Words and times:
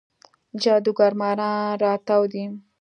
جادوګر 0.61 1.11
ماران 1.19 1.69
راتاو 1.83 2.23
دی 2.31 2.43